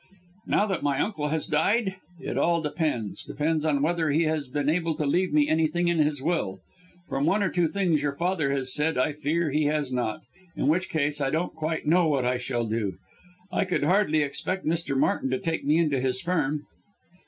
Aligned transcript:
"Now 0.47 0.65
that 0.65 0.81
my 0.81 0.99
uncle 0.99 1.27
has 1.27 1.45
died? 1.45 1.97
It 2.19 2.35
all 2.35 2.59
depends 2.59 3.23
depends 3.23 3.63
on 3.63 3.83
whether 3.83 4.09
he 4.09 4.23
has 4.23 4.47
been 4.47 4.67
able 4.67 4.95
to 4.95 5.05
leave 5.05 5.31
me 5.31 5.47
anything 5.47 5.89
in 5.89 5.99
his 5.99 6.23
will. 6.23 6.59
From 7.07 7.27
one 7.27 7.43
or 7.43 7.49
two 7.51 7.67
things 7.67 8.01
your 8.01 8.15
father 8.15 8.51
has 8.51 8.73
said 8.73 8.97
I 8.97 9.13
fear 9.13 9.51
he 9.51 9.65
has 9.65 9.91
not 9.91 10.21
in 10.55 10.67
which 10.67 10.89
case 10.89 11.21
I 11.21 11.29
don't 11.29 11.53
quite 11.53 11.85
know 11.85 12.07
what 12.07 12.25
I 12.25 12.39
shall 12.39 12.65
do. 12.65 12.93
I 13.51 13.63
could 13.63 13.83
hardly 13.83 14.23
expect 14.23 14.65
Mr. 14.65 14.97
Martin 14.97 15.29
to 15.29 15.37
take 15.39 15.63
me 15.65 15.77
into 15.77 15.99
his 16.01 16.19
firm." 16.19 16.65